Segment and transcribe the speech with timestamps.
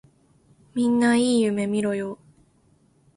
[0.73, 2.17] みんないい夢みろよ。